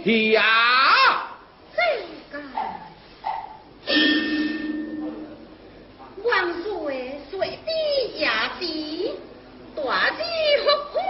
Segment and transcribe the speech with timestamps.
[0.00, 0.42] 国不暇。
[1.76, 1.80] 这
[2.32, 2.40] 个
[6.24, 9.12] 万岁随地压地，
[9.76, 10.22] 大地
[10.62, 11.00] 福光，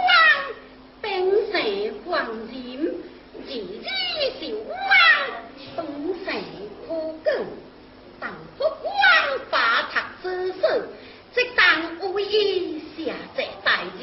[1.01, 1.07] 兵
[1.51, 1.55] 神
[2.05, 2.91] 黄金，
[3.47, 3.87] 姐姐
[4.39, 4.75] 寿光，
[5.75, 5.85] 东
[6.25, 6.35] 山
[6.87, 7.45] 苦根，
[8.19, 8.91] 当福光
[9.49, 10.89] 发达之事，
[11.33, 12.23] 即当为
[12.97, 14.01] 下这大人。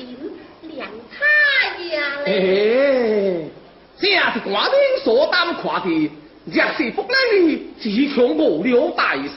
[0.62, 1.24] 两他
[1.84, 3.48] 呀嘞！
[4.00, 5.04] 这是官兵
[5.62, 6.10] 夸的，
[6.46, 9.16] 若是不能，只恐无了大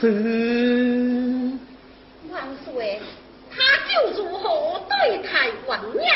[3.54, 5.28] 他就如何对待
[5.66, 6.06] 王娘？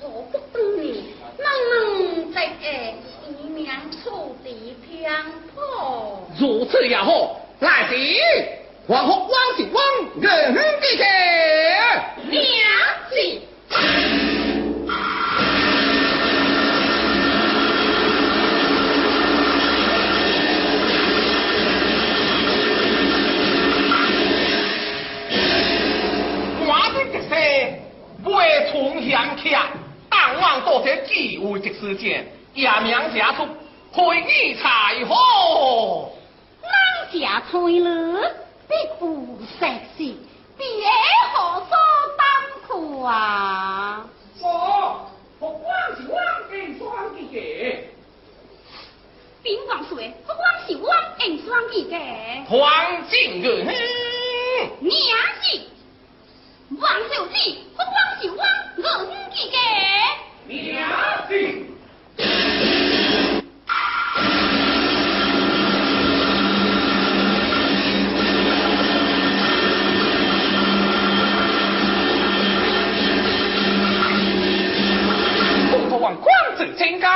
[0.00, 2.48] 何不等你，能能在下
[3.28, 5.12] 以免触地偏
[5.52, 6.26] 颇。
[6.38, 7.96] 如此也好，来时，
[8.86, 9.82] 王后王是王
[10.20, 10.54] 人
[31.60, 33.46] 机会的时间，也名家出
[33.92, 36.10] 会议才好。
[36.62, 37.88] 人家催了，
[38.68, 39.66] 必不识
[39.96, 40.14] 事，
[40.56, 40.66] 别
[41.32, 41.76] 何所
[42.18, 42.28] 当
[42.66, 44.06] 苦啊？
[44.42, 46.18] 我不光是王
[46.52, 47.34] 英双的家，
[49.42, 51.98] 兵王岁不光是王英双的家，
[52.48, 54.94] 黄金人娘
[55.42, 55.46] 子。
[56.78, 58.46] 王小姐，不光是王
[58.76, 58.84] 人
[59.30, 59.58] 的家，
[60.50, 60.82] 娘
[61.28, 61.34] 子。
[75.88, 76.26] 不光光
[76.56, 77.08] 子清高，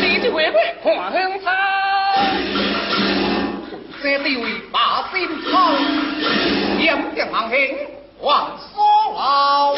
[0.00, 1.50] 你就会会花香草，
[4.02, 5.74] 这地位把心操，
[6.78, 7.76] 严格行行。
[8.20, 8.82] 万所
[9.14, 9.76] 劳。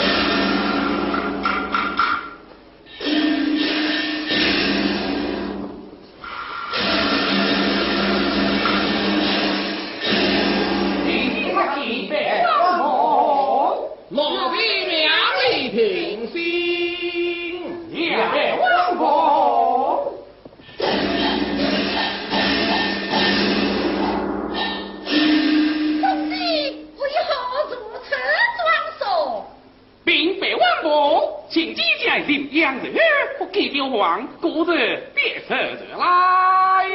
[33.91, 36.87] 王故人别扯着来，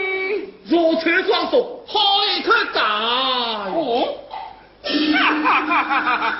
[0.65, 2.81] 如此装束，还可在？
[2.81, 4.15] 哦，
[4.83, 6.39] 哈哈哈哈哈！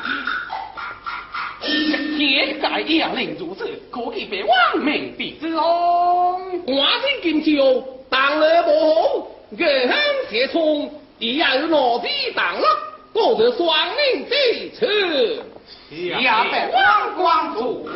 [2.18, 6.40] 天在阳令如此，可以被亡命弟子哦。
[6.68, 6.88] 我
[7.22, 9.28] 今今朝当了不好，
[9.58, 9.98] 月香
[10.30, 12.68] 结冲，也要落地当了，
[13.14, 15.44] 过得双命之次，
[15.90, 17.88] 也被王光祖。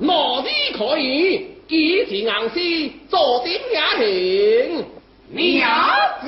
[0.00, 1.48] 哪里可以？
[1.68, 4.84] 几时硬是坐点也行？
[5.28, 5.64] 娘
[6.20, 6.26] 子，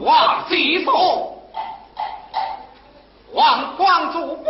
[0.00, 1.38] 王继说，
[3.32, 4.44] 王光祖不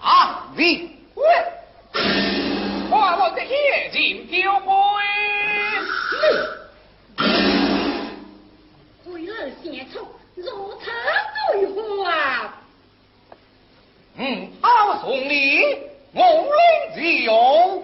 [0.00, 1.24] 啊你喂，
[2.90, 4.70] 花我的血尽丢杯，
[9.06, 10.90] 为了献出如此。
[11.56, 12.58] 为何啊？
[14.24, 15.60] 嗯，好送礼，
[16.12, 17.82] 我领自用。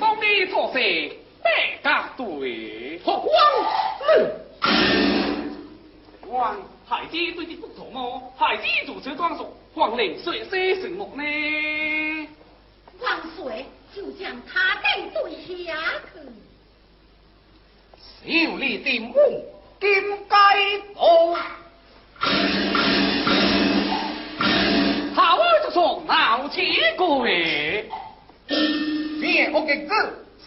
[0.00, 1.12] 当你做事
[1.44, 3.30] 百家对，好光
[6.26, 6.56] 王
[6.88, 8.20] 孩子对你不错么？
[8.36, 12.28] 孩子主持装束，皇令谁些什么呢？
[12.98, 13.64] 万岁，
[13.94, 15.30] 就将他带对
[15.64, 15.72] 下
[16.12, 16.18] 去。
[18.24, 19.14] 有礼的母，
[19.80, 19.88] 金
[20.28, 20.36] 该
[20.96, 21.38] 哦。
[26.56, 26.62] 闹起
[26.96, 27.84] 鬼，
[29.20, 29.92] 别我的子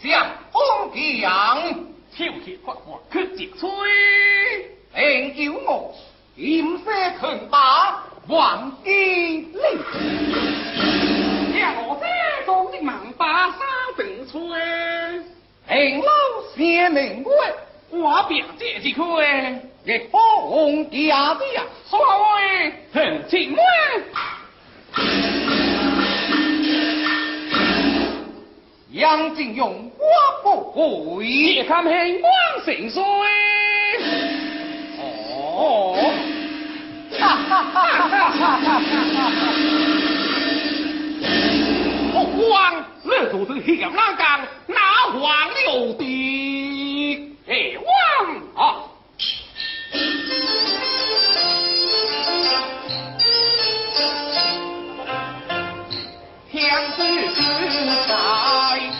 [0.02, 0.90] 像红
[1.20, 1.62] 强，
[2.12, 3.70] 跳起发花去接吹。
[4.96, 5.94] 应叫我
[6.34, 6.90] 严色
[7.20, 8.90] 拳打还击
[9.52, 9.60] 力，
[11.56, 13.58] 让我这中的忙把沙
[13.96, 14.40] 等吹，
[15.70, 16.10] 应老
[16.56, 17.32] 先明规，
[17.90, 23.62] 我表姐一块，亦红家的呀，所谓很情愿。
[28.92, 30.04] 杨金勇我
[30.42, 32.30] 不会，也看平光
[32.64, 33.02] 成衰。
[34.98, 36.12] 哦，
[37.18, 38.80] 哈哈哈哈哈哈！
[42.12, 44.76] 红光，那就是向南江那
[45.12, 45.20] 黄
[45.64, 46.02] 牛的
[47.46, 47.86] 哎王
[48.56, 48.60] 啊！
[56.70, 57.02] 相思
[57.34, 57.42] 之
[58.06, 58.99] 在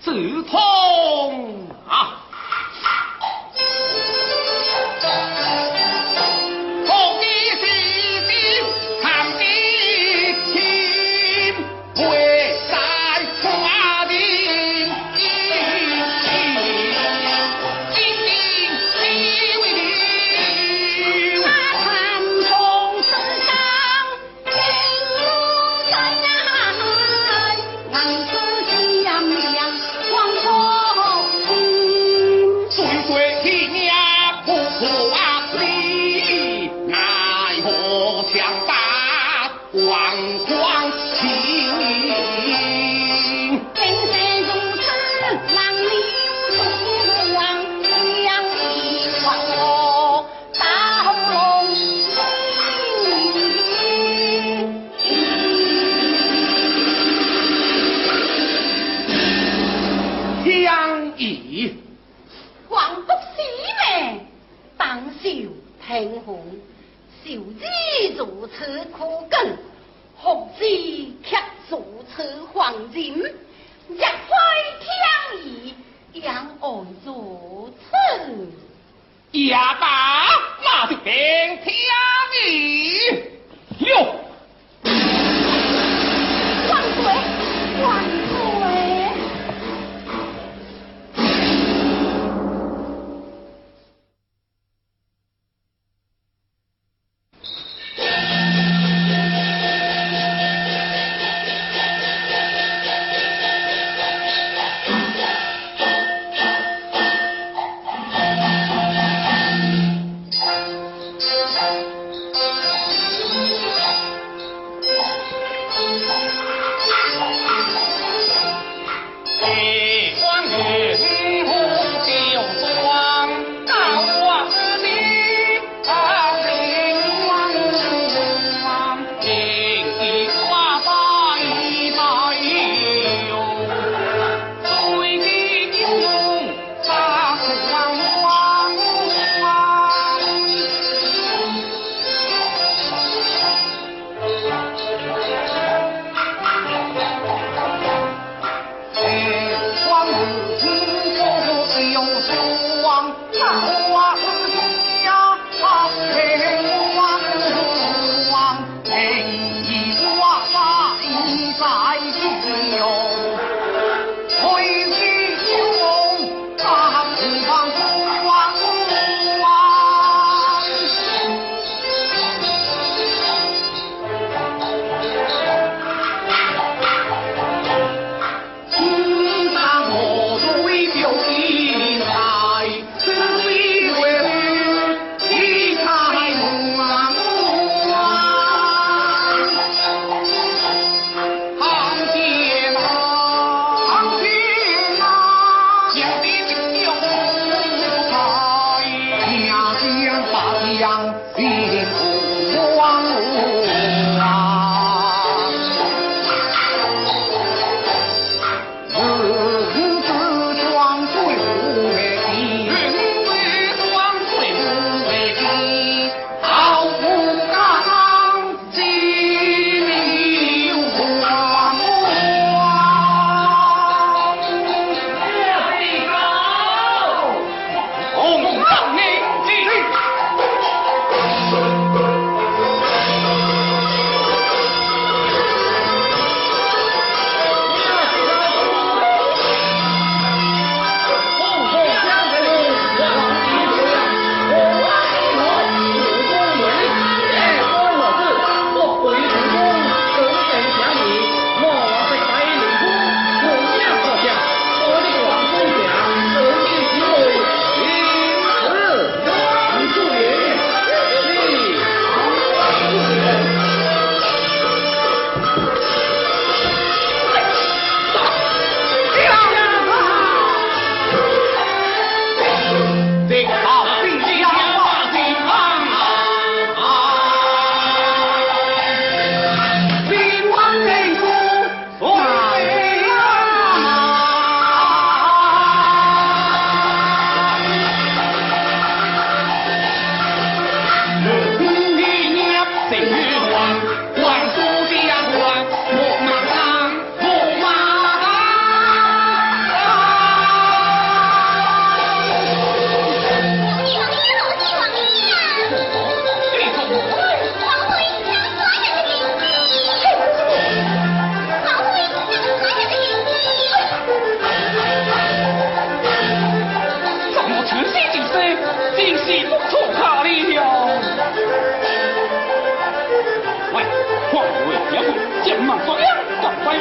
[0.00, 0.60] 刺痛
[1.88, 2.17] 啊！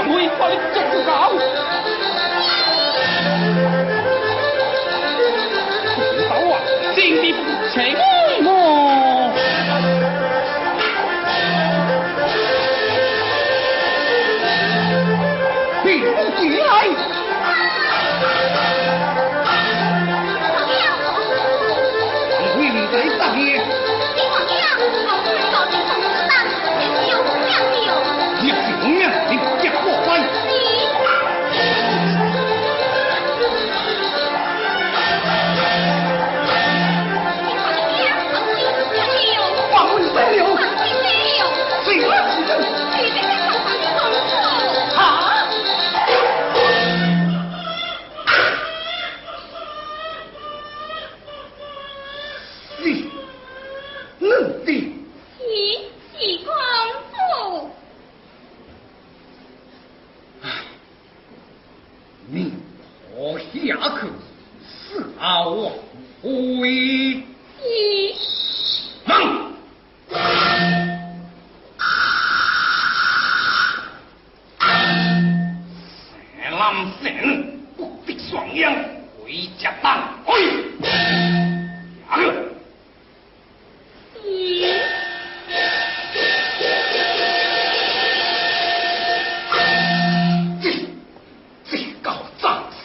[0.04, 1.12] 会把你捉住搞。
[6.30, 6.54] 走啊，
[6.96, 7.24] 正地
[7.74, 7.76] 请
[8.46, 8.48] 我。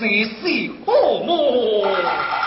[0.02, 2.41] 你是恶魔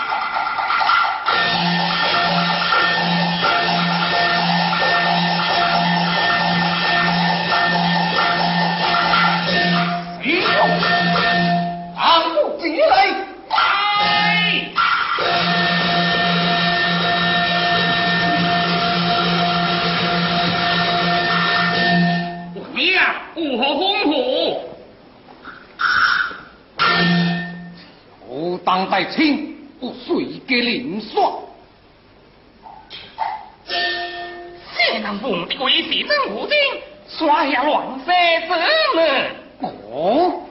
[37.16, 38.12] 耍下乱飞
[38.46, 38.54] 子
[38.96, 39.70] 呢？
[39.90, 40.42] 哦，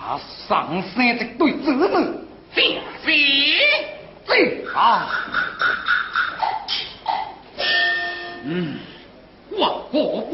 [0.00, 1.88] 他上山的对子呢？
[2.54, 2.64] 正
[3.04, 3.10] 是，
[4.26, 5.08] 最好。
[8.44, 8.78] 嗯，
[9.52, 10.32] 王伯伯，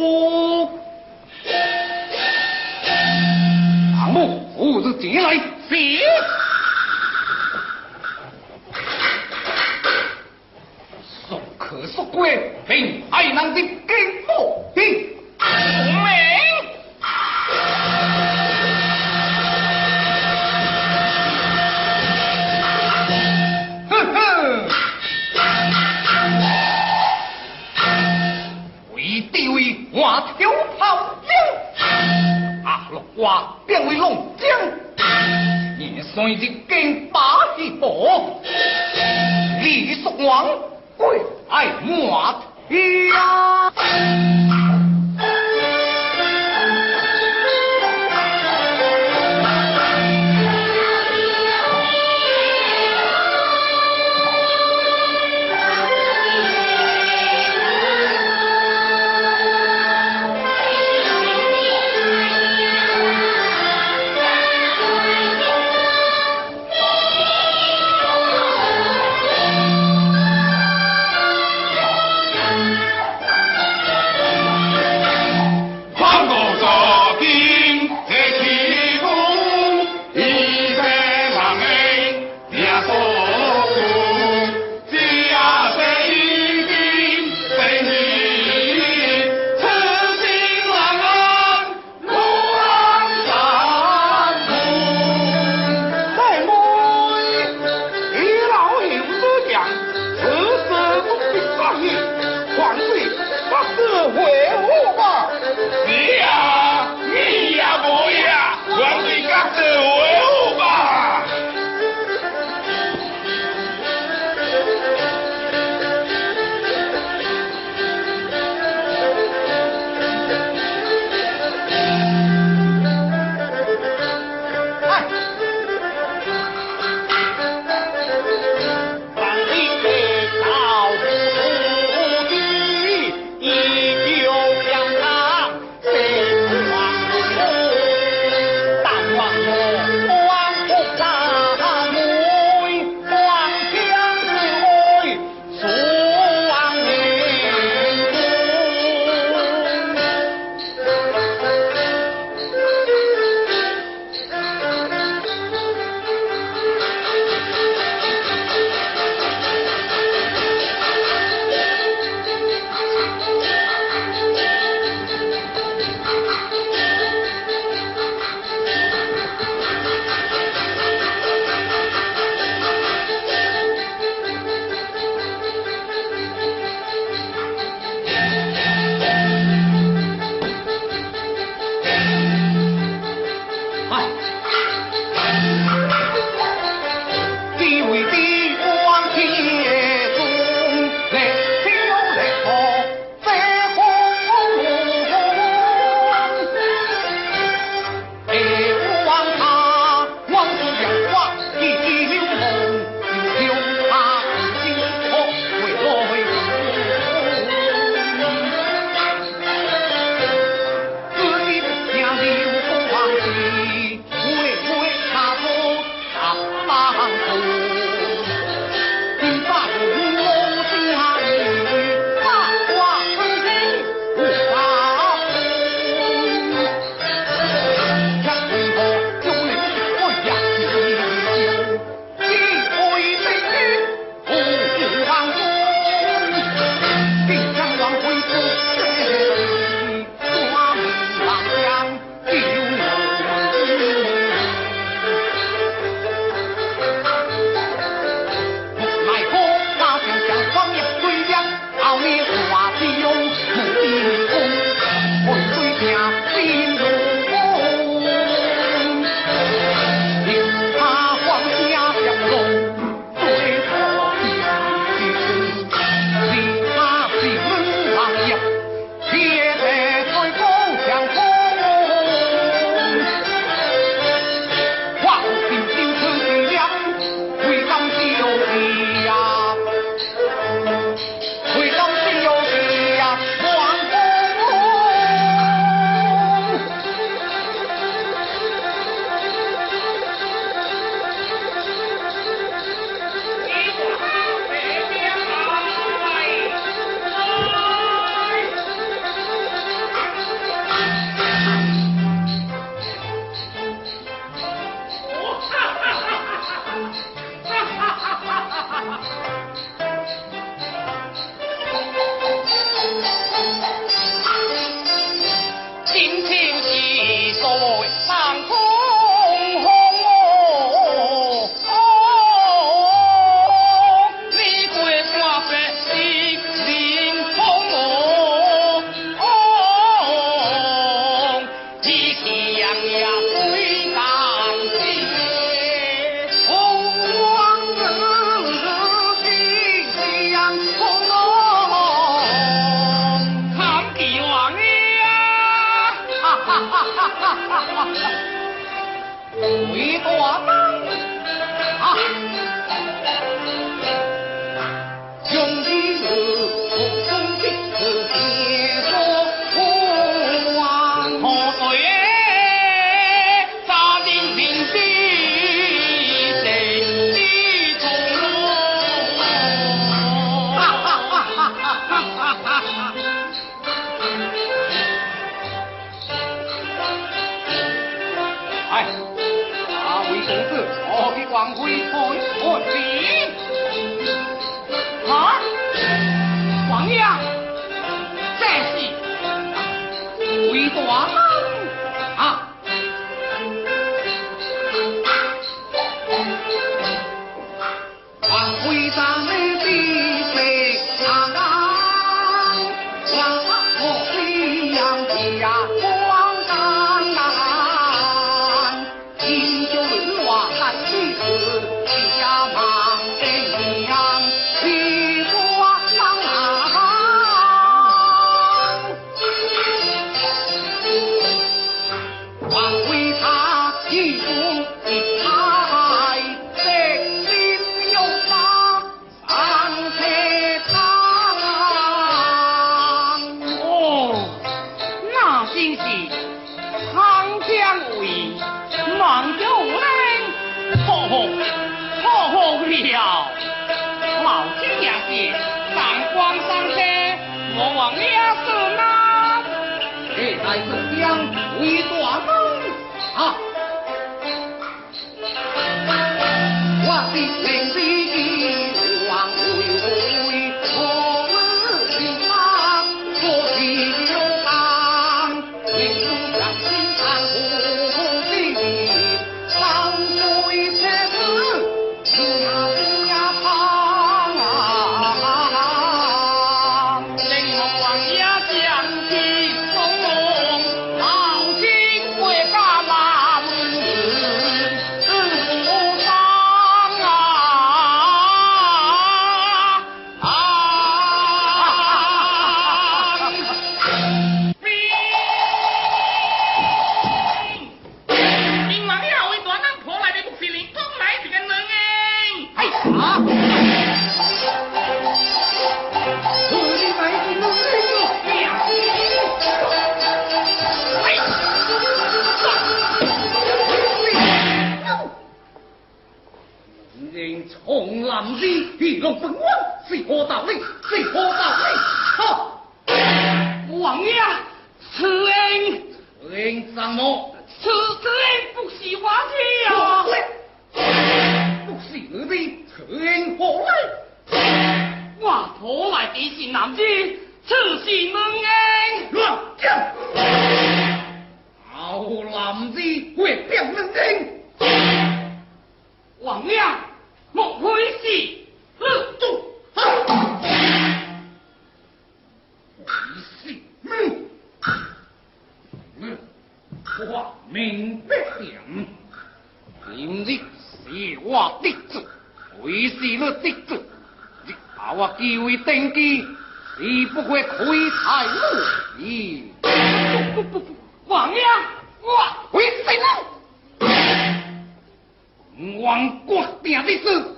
[575.90, 577.34] 王国定的事，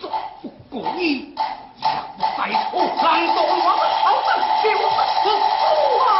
[0.00, 0.10] 做
[0.42, 1.36] 不过你，也
[2.36, 4.26] 在乎张东华的好子
[4.64, 4.90] 刘子
[5.60, 5.62] 富
[6.02, 6.10] 啊！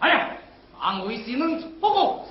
[0.00, 0.26] 哎呀，
[0.80, 2.26] 俺为谁能不过？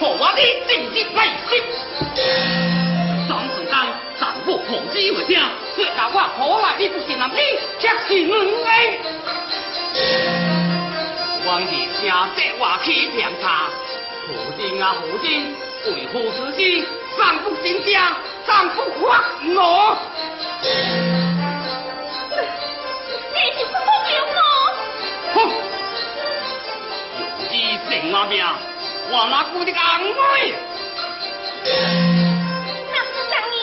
[0.00, 1.50] 破我你正直威信。
[3.28, 3.72] 上时间，
[4.18, 7.36] 咱不控制为下，却把我可来的不是男的，
[7.78, 8.34] 却是女的。
[11.44, 11.66] 王日
[12.00, 12.10] 听说
[12.58, 13.68] 话欺骗他，
[14.26, 16.58] 何定啊何定，为何如此？
[17.18, 18.00] 丈夫心惊，
[18.46, 19.20] 丈夫发
[19.54, 19.98] 我。
[23.34, 24.40] 你你是不明吗？
[25.34, 25.36] 哼，
[27.20, 27.22] 用
[27.52, 27.54] 你
[27.90, 28.42] 正阿命。
[29.12, 30.12] 我那顾的安女，
[32.92, 33.58] 那是当年。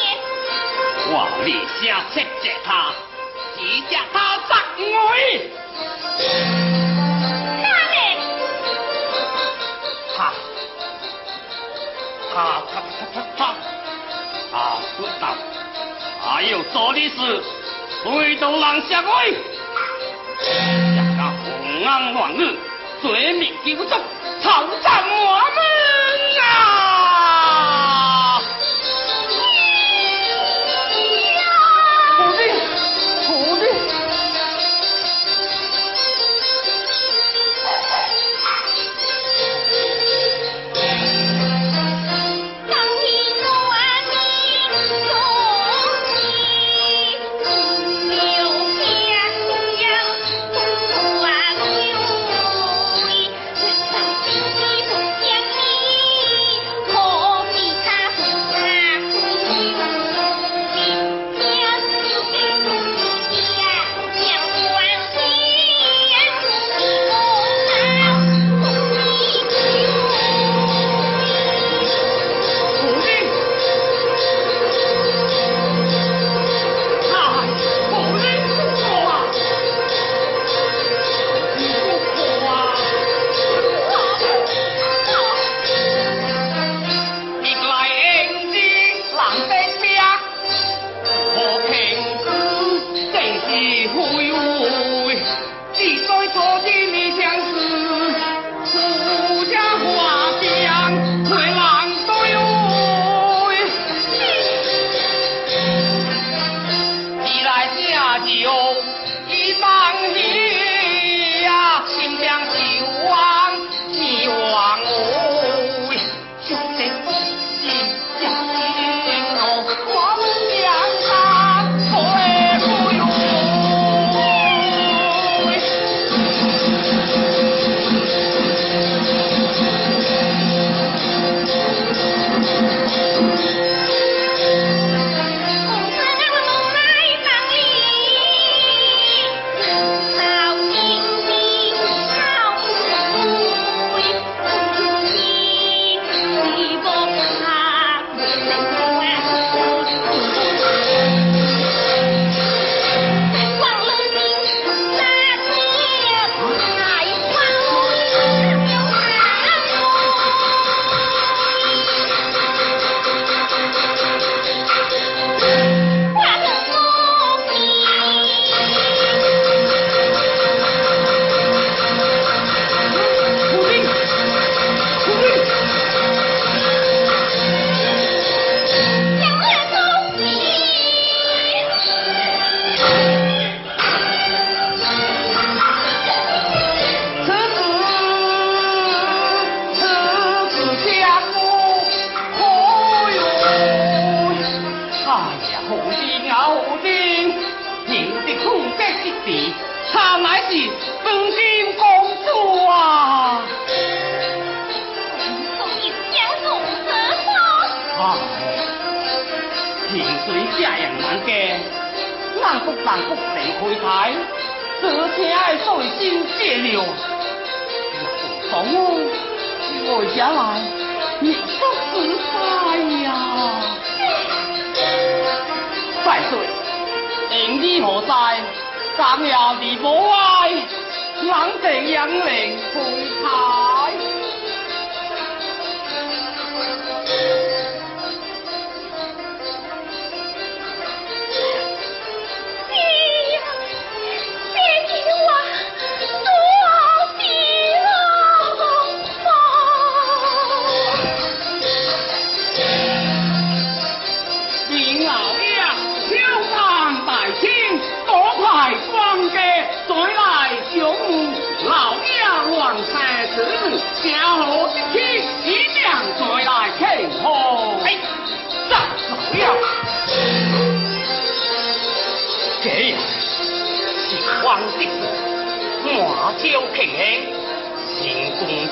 [1.09, 1.11] 我
[1.45, 1.47] 立
[1.79, 2.91] 下心结他，
[3.55, 4.15] 只将他
[4.49, 4.85] 杀爱。
[7.63, 7.95] 他呢？
[10.17, 10.19] 他
[12.33, 12.35] 他
[12.67, 13.39] 他他他他，
[14.51, 14.53] 他
[14.97, 15.23] 不道，
[16.21, 17.41] 还要做的事，
[18.03, 19.31] 非同难舍爱。
[20.93, 22.37] 两个红安乱语，
[23.01, 23.97] 罪名纠正。
[24.41, 25.76] 藏在我们。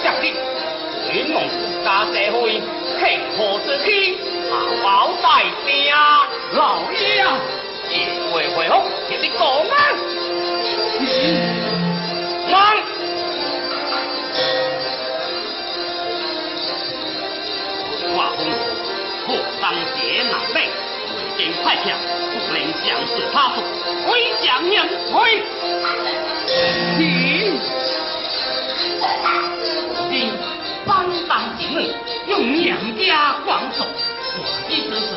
[0.05, 1.49] 回望国
[1.83, 2.61] 家社会
[2.99, 3.01] 幸
[3.35, 4.17] 福之妻
[4.51, 4.53] 好
[4.83, 5.25] 好在
[5.65, 7.39] 家老爷啊
[7.89, 7.93] 你
[8.31, 8.53] 回复
[9.09, 9.73] 给你讲啊
[12.51, 12.53] 王
[18.15, 18.53] 王公子
[19.59, 19.63] 伤
[19.95, 20.69] 别难背
[21.37, 21.83] 回快抢
[22.31, 23.57] 不能想死他说
[24.05, 24.07] 回
[24.43, 25.41] 想念回
[32.27, 33.85] 用娘家光宗，
[34.37, 35.07] 大意之是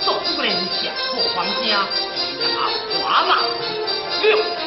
[0.00, 1.86] 做夫人，想做皇家，
[2.40, 3.36] 然花华
[4.22, 4.57] 六。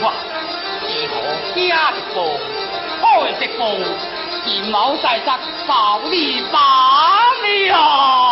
[0.00, 0.12] 话，
[0.88, 1.14] 以后
[1.54, 2.38] 家的布，
[3.00, 3.60] 开的布，
[4.44, 6.58] 金毛在上，保你把
[7.42, 8.25] 你啊！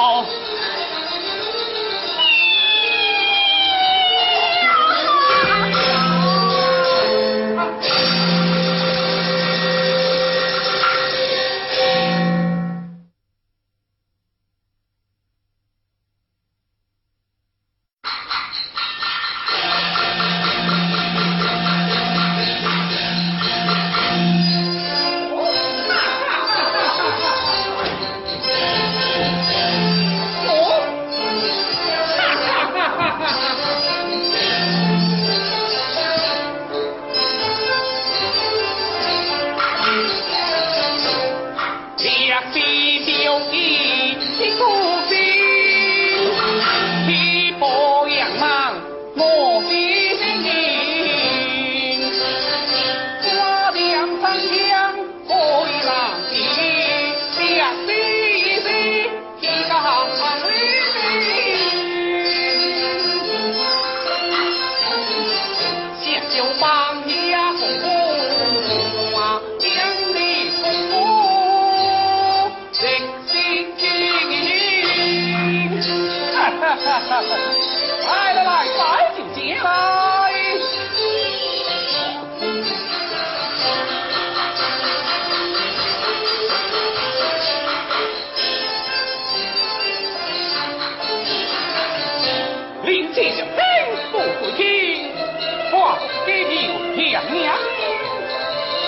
[97.32, 97.54] 娘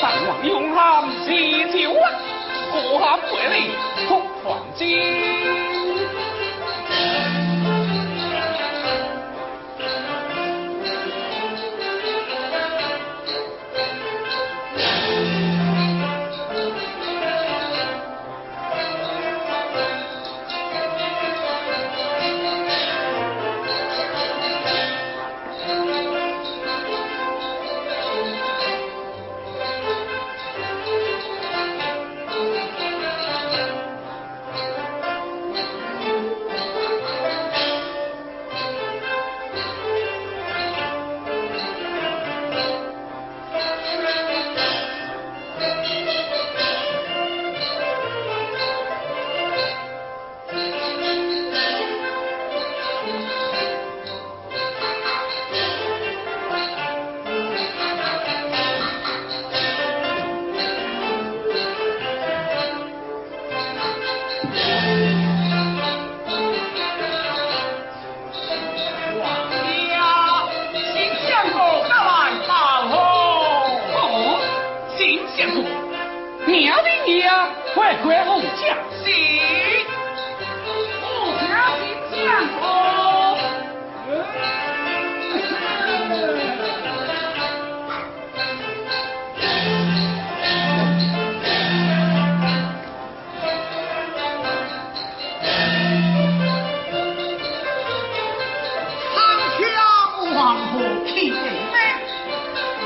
[0.01, 1.30] 三王永喊赐
[1.78, 2.11] 酒啊
[2.72, 3.70] 可汗回里
[4.07, 5.76] 出皇子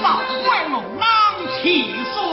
[0.03, 0.33] 老子
[0.71, 1.07] 龙王
[1.63, 2.30] 气诉